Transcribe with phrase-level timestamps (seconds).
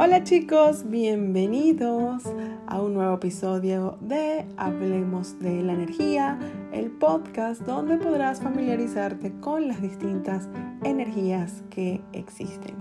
[0.00, 2.22] Hola chicos, bienvenidos
[2.68, 6.38] a un nuevo episodio de Hablemos de la Energía,
[6.72, 10.48] el podcast donde podrás familiarizarte con las distintas
[10.84, 12.76] energías que existen.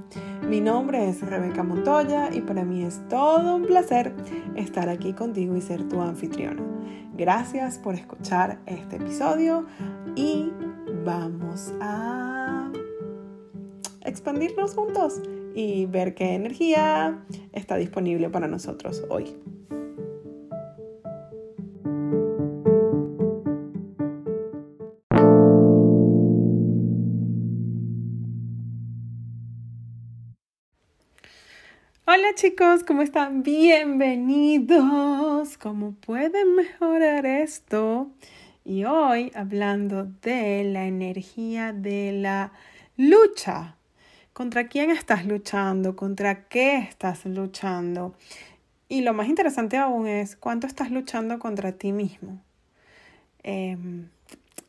[0.48, 4.14] Mi nombre es Rebeca Montoya y para mí es todo un placer
[4.56, 6.62] estar aquí contigo y ser tu anfitriona.
[7.16, 9.66] Gracias por escuchar este episodio
[10.16, 10.52] y
[11.04, 12.72] vamos a
[14.06, 15.20] expandirnos juntos
[15.58, 19.36] y ver qué energía está disponible para nosotros hoy.
[32.06, 33.42] Hola chicos, ¿cómo están?
[33.42, 34.78] Bienvenidos.
[35.58, 38.12] ¿Cómo pueden mejorar esto?
[38.64, 42.52] Y hoy hablando de la energía de la
[42.96, 43.77] lucha
[44.38, 45.96] ¿Contra quién estás luchando?
[45.96, 48.14] ¿Contra qué estás luchando?
[48.88, 52.40] Y lo más interesante aún es cuánto estás luchando contra ti mismo.
[53.42, 54.10] Em,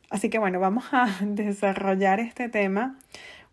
[0.09, 2.97] así que bueno, vamos a desarrollar este tema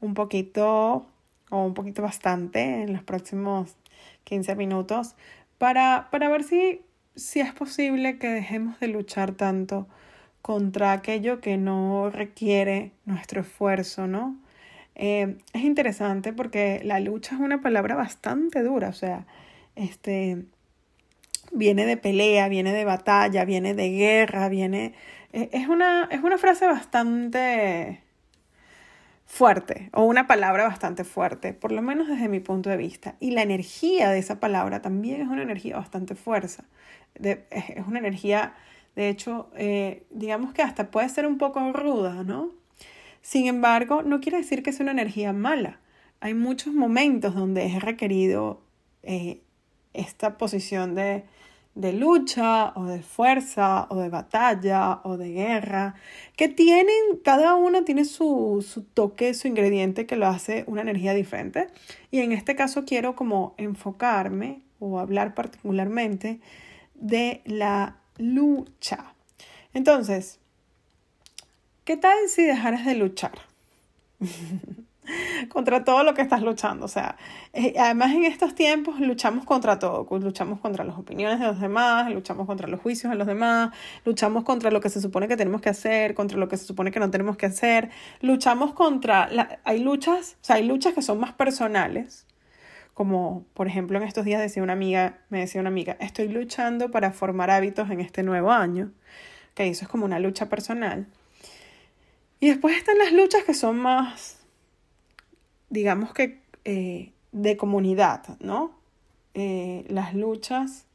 [0.01, 1.05] un poquito
[1.51, 3.77] o un poquito bastante en los próximos
[4.25, 5.17] 15 minutos
[5.59, 6.81] para, para ver si,
[7.15, 9.87] si es posible que dejemos de luchar tanto
[10.41, 14.46] contra aquello que no requiere nuestro esfuerzo, ¿no?
[14.97, 19.27] Eh, es interesante porque la lucha es una palabra bastante dura, o sea,
[19.75, 20.47] este,
[21.53, 24.95] viene de pelea, viene de batalla, viene de guerra, viene...
[25.33, 28.01] Eh, es, una, es una frase bastante
[29.27, 33.17] fuerte o una palabra bastante fuerte, por lo menos desde mi punto de vista.
[33.21, 36.65] Y la energía de esa palabra también es una energía bastante fuerza.
[37.21, 38.55] es una energía,
[38.95, 42.51] de hecho, eh, digamos que hasta puede ser un poco ruda, ¿no?
[43.27, 45.81] Sin embargo, no quiere decir que es una energía mala.
[46.21, 48.63] Hay muchos momentos donde es requerido
[49.03, 49.41] eh,
[49.95, 51.25] esta posición de,
[51.75, 55.97] de lucha o de fuerza o de batalla o de guerra,
[56.37, 56.95] que tienen,
[57.25, 61.67] cada una tiene su, su, toque, su ingrediente que lo hace una energía diferente.
[62.13, 66.39] Y en este caso quiero como enfocarme o hablar particularmente
[66.95, 69.15] de la lucha.
[69.75, 70.39] Entonces,
[71.87, 73.31] ¿Qué tal si dejaras de luchar?
[75.49, 76.85] contra todo lo que estás luchando.
[76.85, 77.17] O sea,
[77.53, 80.05] eh, además en estos tiempos luchamos contra todo.
[80.19, 83.71] Luchamos contra las opiniones de los demás, luchamos contra los juicios de los demás,
[84.05, 86.91] luchamos contra lo que se supone que tenemos que hacer, contra lo que se supone
[86.91, 87.91] que no tenemos que hacer.
[88.21, 89.29] Luchamos contra...
[89.63, 92.27] hay luchas, o sea, hay luchas que son más personales.
[92.95, 96.91] Como, por ejemplo, en estos días decía una amiga, me decía una amiga, estoy luchando
[96.91, 98.91] para formar hábitos en este nuevo año.
[99.55, 101.07] Que eso es como una lucha personal.
[102.41, 104.39] Y después están las luchas que son más,
[105.71, 108.79] digamos que, eh, de comunidad, ¿no?
[109.35, 110.87] Eh, las luchas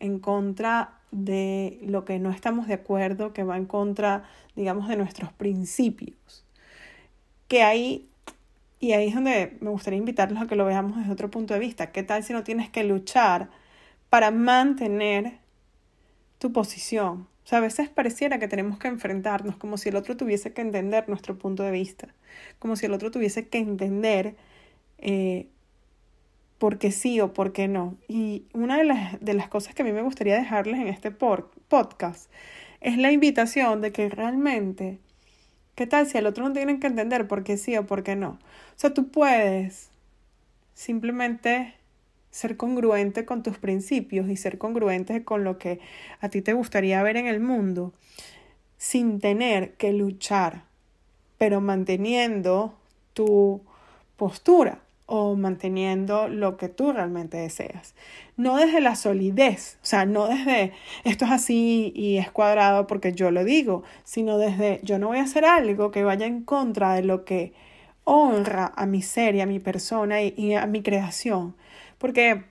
[0.00, 4.96] en contra de lo que no estamos de acuerdo, que va en contra, digamos, de
[4.96, 6.44] nuestros principios.
[7.48, 8.08] Que ahí,
[8.80, 11.60] y ahí es donde me gustaría invitarlos a que lo veamos desde otro punto de
[11.60, 11.92] vista.
[11.92, 13.48] ¿Qué tal si no tienes que luchar
[14.10, 15.38] para mantener
[16.38, 17.28] tu posición?
[17.46, 20.62] O sea, a veces pareciera que tenemos que enfrentarnos como si el otro tuviese que
[20.62, 22.08] entender nuestro punto de vista,
[22.58, 24.34] como si el otro tuviese que entender
[24.98, 25.46] eh,
[26.58, 27.96] por qué sí o por qué no.
[28.08, 31.12] Y una de las, de las cosas que a mí me gustaría dejarles en este
[31.12, 32.28] podcast
[32.80, 34.98] es la invitación de que realmente,
[35.76, 38.16] ¿qué tal si el otro no tiene que entender por qué sí o por qué
[38.16, 38.30] no?
[38.30, 39.90] O sea, tú puedes
[40.74, 41.74] simplemente
[42.36, 45.80] ser congruente con tus principios y ser congruente con lo que
[46.20, 47.94] a ti te gustaría ver en el mundo
[48.76, 50.64] sin tener que luchar,
[51.38, 52.74] pero manteniendo
[53.14, 53.62] tu
[54.18, 57.94] postura o manteniendo lo que tú realmente deseas.
[58.36, 60.74] No desde la solidez, o sea, no desde
[61.04, 65.20] esto es así y es cuadrado porque yo lo digo, sino desde yo no voy
[65.20, 67.54] a hacer algo que vaya en contra de lo que
[68.04, 71.54] honra a mi ser y a mi persona y, y a mi creación.
[72.06, 72.44] Porque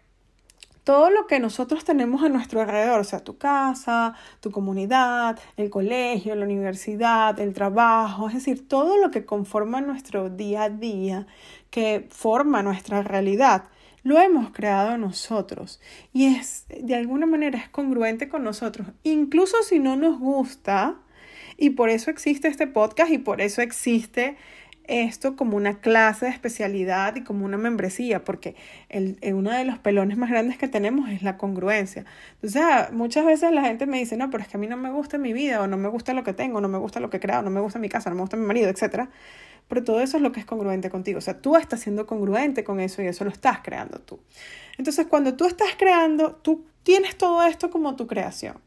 [0.83, 5.69] todo lo que nosotros tenemos a nuestro alrededor, o sea, tu casa, tu comunidad, el
[5.69, 11.25] colegio, la universidad, el trabajo, es decir, todo lo que conforma nuestro día a día,
[11.69, 13.69] que forma nuestra realidad,
[14.03, 15.79] lo hemos creado nosotros.
[16.11, 20.97] Y es de alguna manera es congruente con nosotros, incluso si no nos gusta,
[21.55, 24.35] y por eso existe este podcast y por eso existe
[24.87, 28.55] esto como una clase de especialidad y como una membresía, porque
[28.89, 32.05] el, uno de los pelones más grandes que tenemos es la congruencia.
[32.35, 34.77] Entonces, ah, muchas veces la gente me dice, no, pero es que a mí no
[34.77, 37.09] me gusta mi vida, o no me gusta lo que tengo, no me gusta lo
[37.09, 39.09] que he creado, no me gusta mi casa, no me gusta mi marido, etc.
[39.67, 41.19] pero todo eso es lo que es congruente contigo.
[41.19, 44.19] O sea, tú estás siendo congruente con eso y eso lo estás creando tú.
[44.77, 48.57] Entonces, cuando tú estás creando, tú tienes todo esto como tu creación.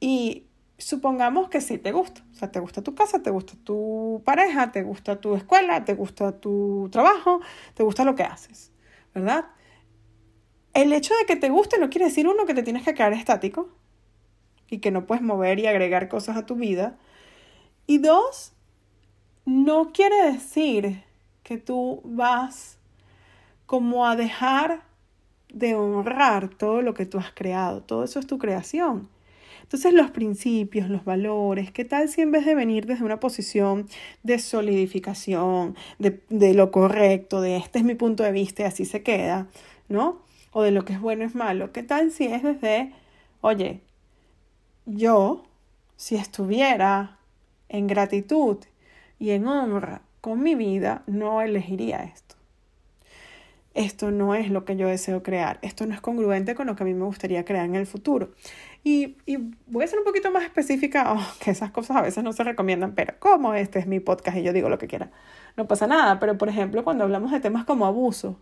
[0.00, 0.44] Y
[0.80, 2.24] supongamos que sí te gusta.
[2.32, 5.94] O sea, te gusta tu casa, te gusta tu pareja, te gusta tu escuela, te
[5.94, 7.40] gusta tu trabajo,
[7.74, 8.72] te gusta lo que haces,
[9.14, 9.46] ¿verdad?
[10.74, 13.12] El hecho de que te guste no quiere decir, uno, que te tienes que quedar
[13.12, 13.68] estático
[14.68, 16.96] y que no puedes mover y agregar cosas a tu vida.
[17.86, 18.52] Y dos,
[19.44, 21.02] no quiere decir
[21.42, 22.78] que tú vas
[23.66, 24.82] como a dejar
[25.52, 27.82] de honrar todo lo que tú has creado.
[27.82, 29.08] Todo eso es tu creación.
[29.70, 33.86] Entonces los principios, los valores, ¿qué tal si en vez de venir desde una posición
[34.24, 39.04] de solidificación, de, lo correcto, de este es mi punto de vista y así se
[39.04, 39.46] queda,
[39.88, 40.22] ¿no?
[40.50, 42.92] O de lo que es bueno es malo, ¿qué tal si es desde,
[43.42, 43.80] oye,
[44.86, 45.44] yo,
[45.96, 47.18] si estuviera
[47.68, 48.56] en gratitud
[49.20, 52.34] y en honra con mi vida, no elegiría esto.
[53.74, 55.58] Esto no es lo que yo deseo crear.
[55.62, 58.30] Esto no es congruente con lo que a mí me gustaría crear en el futuro.
[58.82, 59.16] Y,
[59.66, 62.44] voy a ser un poquito más específica, oh, que esas cosas a veces no se
[62.44, 65.10] recomiendan, pero como este es mi podcast y yo digo lo que quiera,
[65.56, 66.18] no pasa nada.
[66.18, 68.40] Pero, por ejemplo, cuando hablamos de temas como abuso,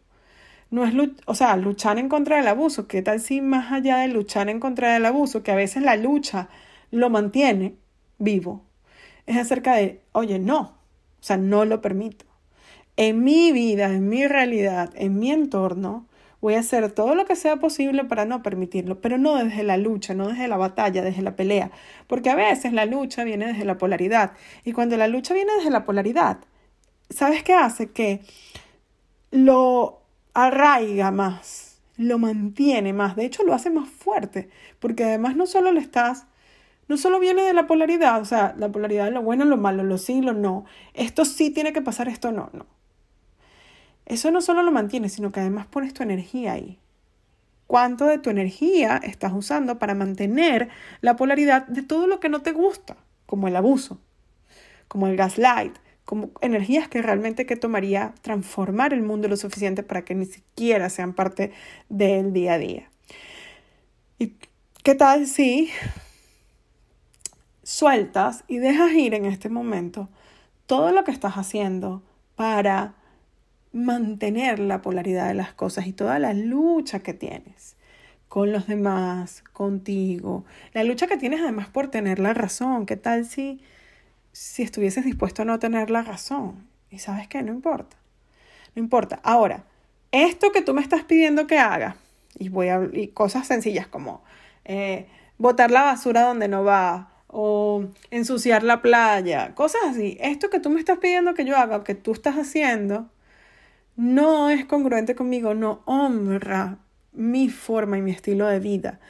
[0.70, 0.94] no es,
[1.26, 2.88] o sea, luchar en contra del abuso.
[2.88, 5.96] ¿Qué tal si más allá de luchar en contra del abuso, que a veces la
[5.96, 6.49] lucha
[6.90, 7.76] lo mantiene
[8.19, 8.64] vivo,
[9.26, 12.25] es acerca de, oye, no, o sea, no lo permito.
[12.96, 16.07] En mi vida, en mi realidad, en mi entorno,
[16.40, 19.76] voy a hacer todo lo que sea posible para no permitirlo, pero no desde la
[19.76, 21.70] lucha, no desde la batalla, desde la pelea,
[22.06, 24.32] porque a veces la lucha viene desde la polaridad,
[24.64, 26.38] y cuando la lucha viene desde la polaridad,
[27.11, 27.90] ¿sabes qué hace?
[27.90, 28.20] Que
[29.31, 30.02] lo
[30.35, 34.49] arraiga más, lo mantiene más, de hecho lo hace más fuerte,
[34.79, 36.26] porque además no solo le estás
[36.88, 39.85] no solo viene de la polaridad, o sea, la polaridad de lo bueno, lo malo,
[39.85, 40.64] lo sí, lo no.
[40.94, 42.67] Esto sí tiene que pasar, esto no, no.
[44.08, 46.78] Eso no solo lo mantiene, sino que además pones tu energía ahí.
[47.66, 50.70] ¿Cuánto de tu energía estás usando para mantener
[51.02, 52.96] la polaridad de todo lo que no te gusta?
[53.26, 54.00] Como el abuso,
[54.88, 55.76] como el gaslight,
[56.06, 60.88] como energías que realmente que tomaría transformar el mundo lo suficiente para que ni siquiera
[60.88, 61.52] sean parte
[61.90, 62.90] del día a día.
[64.19, 64.32] ¿Y
[64.82, 65.70] qué tal si
[67.62, 70.08] sueltas y dejas ir en este momento
[70.64, 72.02] todo lo que estás haciendo
[72.37, 72.94] para
[73.72, 77.76] mantener la polaridad de las cosas y toda la lucha que tienes
[78.28, 80.44] con los demás, contigo,
[80.74, 83.60] la lucha que tienes además por tener la razón, ¿qué tal si,
[84.32, 86.66] si estuvieses dispuesto a no tener la razón?
[86.90, 87.96] Y sabes qué, no importa,
[88.74, 89.20] no importa.
[89.22, 89.64] Ahora,
[90.12, 91.96] esto que tú me estás pidiendo que haga,
[92.38, 94.22] y voy a y cosas sencillas como
[94.64, 95.06] eh,
[95.38, 100.16] botar la basura donde no va, o ensuciar la playa, cosas así.
[100.20, 103.10] Esto que tú me estás pidiendo que yo haga, que tú estás haciendo,
[103.98, 106.78] no es congruente conmigo, no honra
[107.12, 109.00] mi forma y mi estilo de vida.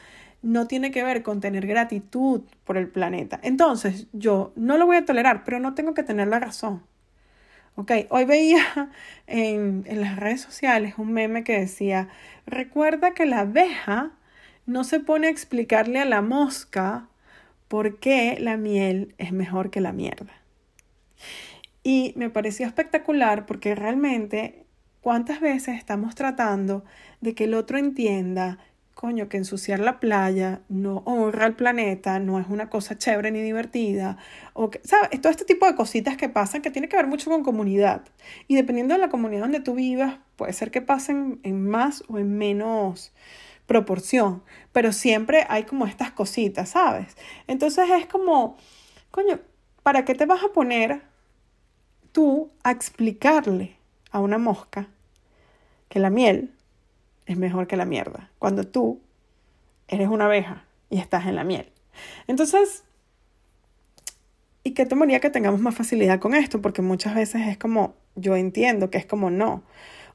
[0.41, 3.39] No tiene que ver con tener gratitud por el planeta.
[3.43, 6.81] Entonces, yo no lo voy a tolerar, pero no tengo que tener la razón.
[7.75, 8.89] Ok, hoy veía
[9.27, 12.09] en, en las redes sociales un meme que decía,
[12.47, 14.13] recuerda que la abeja
[14.65, 17.09] no se pone a explicarle a la mosca
[17.67, 20.33] por qué la miel es mejor que la mierda.
[21.83, 24.65] Y me pareció espectacular porque realmente
[25.01, 26.83] cuántas veces estamos tratando
[27.21, 28.57] de que el otro entienda,
[28.93, 33.41] coño, que ensuciar la playa no honra al planeta, no es una cosa chévere ni
[33.41, 34.17] divertida,
[34.53, 35.21] o que, ¿sabes?
[35.21, 38.03] Todo este tipo de cositas que pasan que tiene que ver mucho con comunidad.
[38.47, 42.17] Y dependiendo de la comunidad donde tú vivas, puede ser que pasen en más o
[42.19, 43.13] en menos
[43.67, 47.15] proporción, pero siempre hay como estas cositas, ¿sabes?
[47.47, 48.57] Entonces es como,
[49.11, 49.39] coño,
[49.83, 51.03] ¿para qué te vas a poner
[52.11, 53.77] tú a explicarle
[54.11, 54.89] a una mosca
[55.89, 56.51] que la miel
[57.25, 58.99] es mejor que la mierda, cuando tú
[59.87, 61.71] eres una abeja y estás en la miel?
[62.27, 62.83] Entonces,
[64.63, 66.61] ¿y qué tomaría que tengamos más facilidad con esto?
[66.61, 69.63] Porque muchas veces es como, yo entiendo que es como no.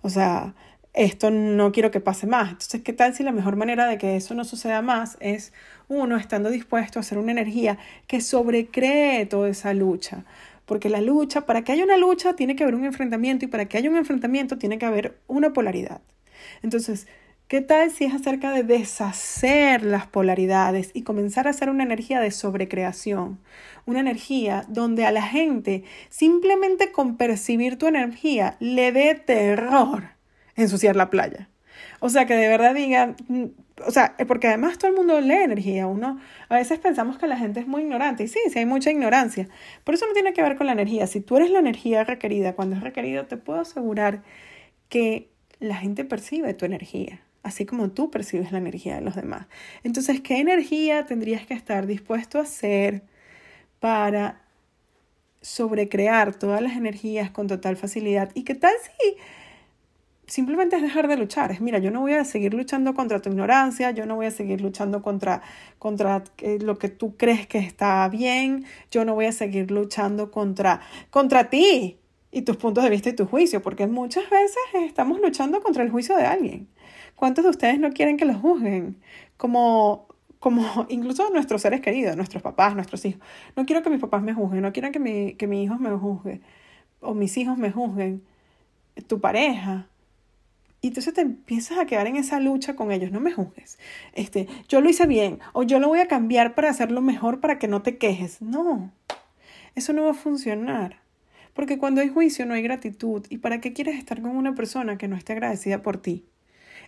[0.03, 0.55] O sea,
[0.95, 2.51] esto no quiero que pase más.
[2.51, 5.53] Entonces, ¿qué tal si la mejor manera de que eso no suceda más es
[5.89, 10.25] uno estando dispuesto a hacer una energía que sobrecree toda esa lucha?
[10.67, 13.67] Porque la lucha, para que haya una lucha, tiene que haber un enfrentamiento y para
[13.67, 16.01] que haya un enfrentamiento tiene que haber una polaridad.
[16.63, 17.07] Entonces,
[17.49, 22.21] ¿qué tal si es acerca de deshacer las polaridades y comenzar a hacer una energía
[22.21, 23.39] de sobrecreación?
[23.87, 30.15] Una energía donde a la gente, simplemente con percibir tu energía, le dé terror
[30.57, 31.49] ensuciar la playa.
[32.05, 33.45] O sea, que de verdad digan, mm,
[33.87, 35.87] o sea, porque además todo el mundo lee energía.
[35.87, 36.21] Uno,
[36.51, 38.25] a veces pensamos que la gente es muy ignorante.
[38.25, 39.49] Y sí, sí hay mucha ignorancia.
[39.85, 41.07] Por eso no tiene que ver con la energía.
[41.07, 44.23] Si tú eres la energía requerida, cuando es requerido, te puedo asegurar
[44.91, 45.31] que
[45.61, 49.47] la gente percibe tu energía, así como tú percibes la energía de los demás.
[49.83, 53.05] Entonces, ¿qué energía tendrías que estar dispuesto a hacer
[53.81, 54.43] para
[55.41, 58.31] sobrecrear todas las energías con total facilidad?
[58.35, 59.17] ¿Y qué tal si
[60.27, 61.53] simplemente es dejar de luchar.
[61.53, 64.31] Es, mira, yo no voy a seguir luchando contra tu ignorancia, yo no voy a
[64.31, 65.43] seguir luchando contra,
[65.79, 70.31] contra eh, lo que tú crees que está bien, yo no voy a seguir luchando
[70.31, 71.99] contra, contra ti
[72.31, 75.91] y tus puntos de vista y tu juicio, porque muchas veces estamos luchando contra el
[75.91, 76.69] juicio de alguien.
[77.15, 78.97] ¿Cuántos de ustedes no quieren que los juzguen?
[79.37, 80.09] Como,
[80.41, 83.21] como incluso nuestros seres queridos, nuestros papás, nuestros hijos.
[83.57, 85.91] No quiero que mis papás me juzguen, no quiero que mi, que mi hijo me
[85.91, 86.41] juzgue
[87.05, 88.25] o mis hijos me juzguen.
[89.07, 89.89] Tu pareja,
[90.85, 93.11] y entonces te empiezas a quedar en esa lucha con ellos.
[93.11, 93.79] No me juzgues.
[94.13, 97.59] Este, yo lo hice bien o yo lo voy a cambiar para hacerlo mejor para
[97.59, 98.43] que no te quejes.
[98.43, 98.93] No,
[99.75, 101.01] eso no va a funcionar.
[101.55, 103.25] Porque cuando hay juicio no hay gratitud.
[103.31, 106.27] ¿Y para qué quieres estar con una persona que no esté agradecida por ti?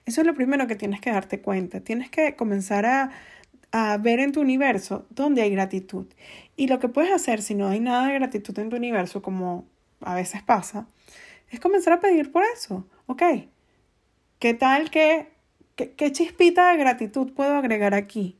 [0.04, 1.80] Eso es lo primero que tienes que darte cuenta.
[1.80, 3.12] Tienes que comenzar a,
[3.72, 6.04] a ver en tu universo dónde hay gratitud.
[6.54, 9.64] Y lo que puedes hacer si no hay nada de gratitud en tu universo, como
[10.02, 10.86] a veces pasa,
[11.50, 12.86] es comenzar a pedir por eso.
[13.06, 13.22] Ok,
[14.38, 15.28] ¿Qué tal que,
[15.76, 18.36] qué chispita de gratitud puedo agregar aquí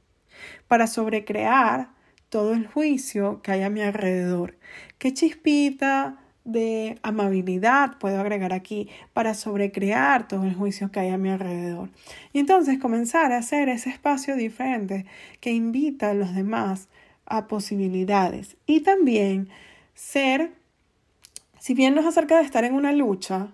[0.69, 1.89] para sobrecrear
[2.29, 4.59] todo el juicio que hay a mi alrededor?
[4.99, 11.17] ¿Qué chispita de amabilidad puedo agregar aquí para sobrecrear todo el juicio que hay a
[11.17, 11.89] mi alrededor?
[12.35, 15.07] Y entonces comenzar a hacer ese espacio diferente
[15.41, 16.89] que invita a los demás
[17.25, 19.49] a posibilidades y también
[19.95, 20.53] ser,
[21.59, 23.49] si bien nos acerca de estar en una lucha,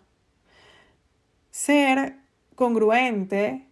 [1.52, 2.21] ser
[2.54, 3.66] congruente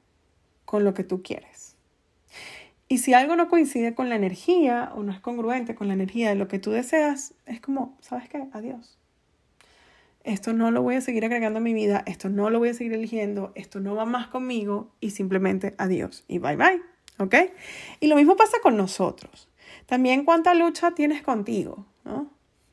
[0.65, 1.77] con lo que tú quieres.
[2.89, 6.29] Y si algo no coincide con la energía o no es congruente con la energía
[6.29, 8.49] de lo que tú deseas, es como, ¿sabes qué?
[8.53, 8.99] Adiós.
[10.25, 12.75] Esto no lo voy a seguir agregando a mi vida, esto no lo voy a
[12.75, 16.83] seguir eligiendo, esto no va más conmigo y simplemente adiós y bye bye.
[17.19, 17.35] ¿Ok?
[18.01, 19.49] Y lo mismo pasa con nosotros.
[19.87, 22.31] También cuánta lucha tienes contigo, ¿no?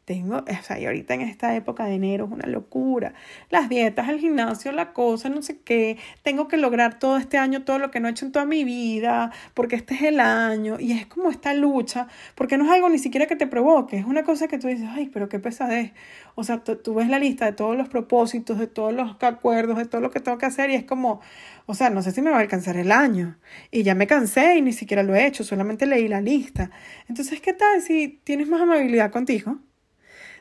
[0.08, 3.14] Tengo, o sea, y ahorita en esta época de enero es una locura.
[3.50, 5.98] Las dietas, el gimnasio, la cosa, no sé qué.
[6.24, 8.64] Tengo que lograr todo este año, todo lo que no he hecho en toda mi
[8.64, 10.80] vida, porque este es el año.
[10.80, 14.06] Y es como esta lucha, porque no es algo ni siquiera que te provoque, es
[14.06, 15.92] una cosa que tú dices, ay, pero qué pesadez.
[16.36, 19.88] O sea, tú, ves la lista de todos los propósitos, de todos los acuerdos, de
[19.88, 21.20] todo lo que tengo que hacer y es como,
[21.66, 23.36] o sea, no sé si me va a alcanzar el año.
[23.72, 26.72] Y ya me cansé y ni siquiera lo he hecho, solamente leí la lista.
[27.10, 29.60] Entonces, ¿qué tal si tienes más amabilidad contigo?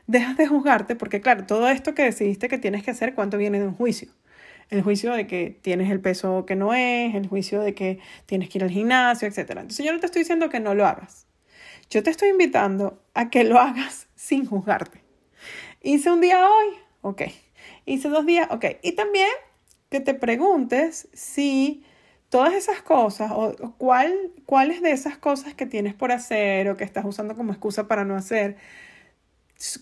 [0.07, 3.61] Dejas de juzgarte porque, claro, todo esto que decidiste que tienes que hacer, ¿cuánto viene
[3.61, 4.09] de un juicio?
[4.69, 8.49] El juicio de que tienes el peso que no es, el juicio de que tienes
[8.49, 9.51] que ir al gimnasio, etc.
[9.51, 11.27] Entonces yo no te estoy diciendo que no lo hagas.
[11.89, 15.03] Yo te estoy invitando a que lo hagas sin juzgarte.
[15.83, 16.67] Hice un día hoy,
[17.03, 17.23] ok.
[17.85, 18.65] Hice dos días, ok.
[18.83, 19.29] Y también
[19.89, 21.85] que te preguntes si
[22.29, 26.85] todas esas cosas o, cuál, cuáles de esas cosas que tienes por hacer o que
[26.85, 28.57] estás usando como excusa para no hacer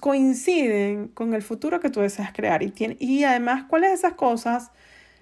[0.01, 2.63] coinciden con el futuro que tú deseas crear.
[2.63, 4.71] Y, y además, ¿cuáles de esas cosas,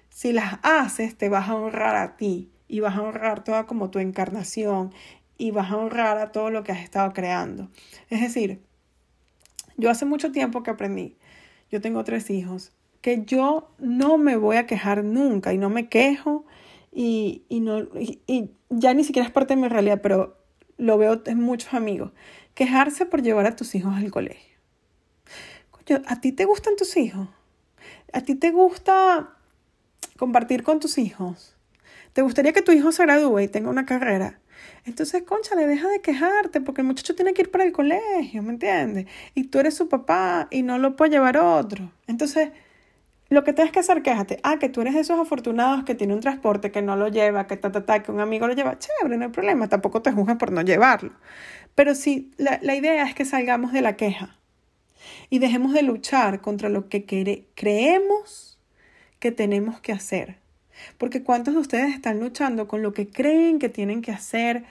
[0.09, 3.89] si las haces, te vas a honrar a ti y vas a honrar toda como
[3.89, 4.93] tu encarnación
[5.37, 7.69] y vas a honrar a todo lo que has estado creando?
[8.09, 8.61] Es decir,
[9.77, 11.17] yo hace mucho tiempo que aprendí,
[11.71, 15.89] yo tengo tres hijos, que yo no me voy a quejar nunca y no me
[15.89, 16.45] quejo
[16.91, 20.37] y, y no, y ya ni siquiera es parte de mi realidad, pero
[20.77, 22.11] lo veo en muchos amigos
[22.53, 24.53] Quejarse por llevar a tus hijos al colegio.
[26.05, 27.27] ¿a ti te gustan tus hijos?
[28.13, 29.35] ¿A ti te gusta
[30.17, 31.55] compartir con tus hijos?
[32.13, 34.39] ¿Te gustaría que tu hijo se gradúe y tenga una carrera?
[34.85, 38.43] Entonces, concha, le deja de quejarte porque el muchacho tiene que ir para el colegio,
[38.43, 39.07] ¿me entiendes?
[39.33, 41.91] Y tú eres su papá y no lo puede llevar otro.
[42.07, 42.51] Entonces,
[43.29, 44.39] lo que tienes que hacer, quéjate.
[44.43, 47.47] Ah, que tú eres de esos afortunados que tiene un transporte que no lo lleva,
[47.47, 48.77] que ta, ta, ta, que un amigo lo lleva.
[48.77, 49.67] Chévere, no hay problema.
[49.67, 51.13] Tampoco te juzgan por no llevarlo.
[51.75, 54.37] Pero sí, la, la idea es que salgamos de la queja
[55.29, 57.05] y dejemos de luchar contra lo que
[57.55, 58.59] creemos
[59.19, 60.37] que tenemos que hacer.
[60.97, 64.63] Porque ¿cuántos de ustedes están luchando con lo que creen que tienen que hacer?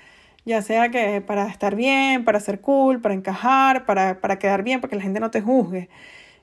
[0.45, 4.81] Ya sea que para estar bien, para ser cool, para encajar, para, para quedar bien,
[4.81, 5.89] para que la gente no te juzgue.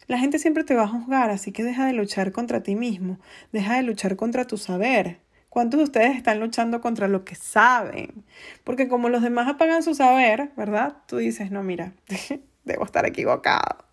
[0.07, 3.19] La gente siempre te va a juzgar, así que deja de luchar contra ti mismo,
[3.51, 5.19] deja de luchar contra tu saber.
[5.49, 8.23] ¿Cuántos de ustedes están luchando contra lo que saben?
[8.63, 10.97] Porque como los demás apagan su saber, ¿verdad?
[11.07, 11.93] Tú dices, no, mira,
[12.65, 13.83] debo estar equivocado,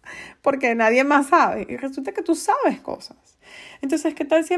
[0.42, 1.66] porque nadie más sabe.
[1.68, 3.16] Y resulta que tú sabes cosas.
[3.80, 4.54] Entonces, ¿qué tal si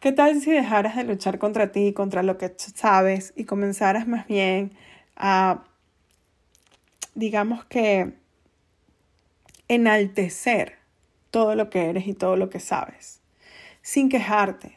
[0.00, 4.26] ¿Qué tal si dejaras de luchar contra ti, contra lo que sabes y comenzaras más
[4.26, 4.72] bien
[5.16, 5.64] a,
[7.14, 8.12] digamos que,
[9.68, 10.76] enaltecer
[11.30, 13.22] todo lo que eres y todo lo que sabes,
[13.80, 14.76] sin quejarte,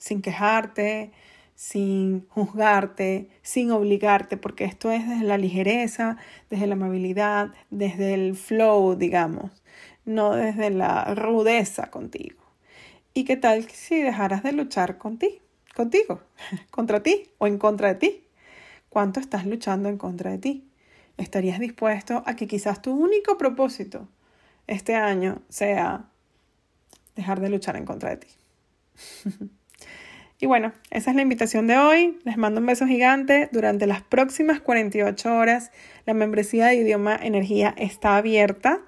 [0.00, 1.12] sin quejarte,
[1.54, 6.16] sin juzgarte, sin obligarte, porque esto es desde la ligereza,
[6.48, 9.62] desde la amabilidad, desde el flow, digamos,
[10.06, 12.42] no desde la rudeza contigo.
[13.12, 15.42] ¿Y qué tal si dejaras de luchar con ti,
[15.76, 16.22] contigo,
[16.70, 18.24] contra ti o en contra de ti?
[18.88, 20.66] ¿Cuánto estás luchando en contra de ti?
[21.18, 24.08] ¿Estarías dispuesto a que quizás tu único propósito
[24.66, 26.08] este año sea
[27.16, 28.28] dejar de luchar en contra de ti?
[30.42, 32.18] Y bueno, esa es la invitación de hoy.
[32.24, 33.50] Les mando un beso gigante.
[33.52, 35.70] Durante las próximas 48 horas,
[36.06, 38.80] la membresía de idioma energía está abierta.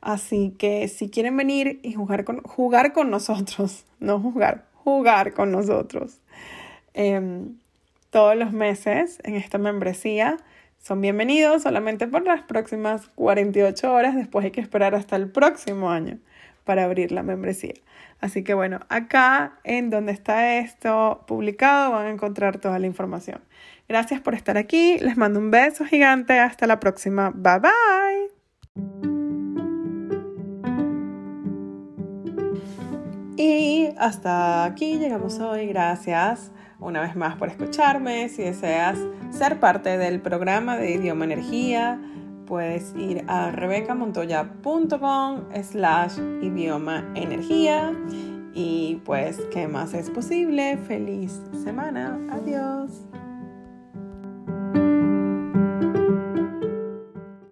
[0.00, 5.52] Así que si quieren venir y jugar con, jugar con nosotros, no jugar, jugar con
[5.52, 6.18] nosotros,
[6.92, 7.56] em,
[8.10, 10.38] todos los meses en esta membresía,
[10.82, 14.16] son bienvenidos solamente por las próximas 48 horas.
[14.16, 16.18] Después hay que esperar hasta el próximo año
[16.66, 17.72] para abrir la membresía.
[18.20, 23.40] Así que bueno, acá en donde está esto publicado van a encontrar toda la información.
[23.88, 24.98] Gracias por estar aquí.
[24.98, 26.38] Les mando un beso gigante.
[26.38, 27.30] Hasta la próxima.
[27.34, 28.36] Bye bye.
[33.36, 35.68] Y hasta aquí llegamos hoy.
[35.68, 38.28] Gracias una vez más por escucharme.
[38.28, 38.98] Si deseas
[39.30, 42.00] ser parte del programa de Idioma Energía,
[42.46, 47.92] puedes ir a rebecamontoya.com slash idioma energía.
[48.54, 50.78] Y pues, ¿qué más es posible?
[50.78, 52.18] Feliz semana.
[52.30, 53.05] Adiós.